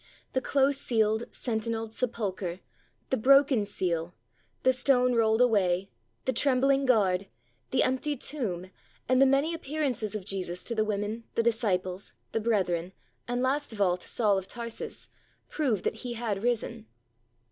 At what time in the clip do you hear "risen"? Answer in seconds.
16.41-16.87